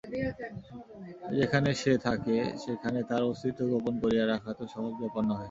যেখানে 1.33 1.69
সে 1.81 1.93
থাকে 2.05 2.35
সেখানে 2.63 2.99
তাহার 3.07 3.23
অস্তিত্ব 3.31 3.61
গোপন 3.71 3.93
করিয়া 4.03 4.25
রাখা 4.25 4.51
তো 4.59 4.63
সহজ 4.73 4.93
ব্যাপার 5.01 5.23
নহে। 5.25 5.39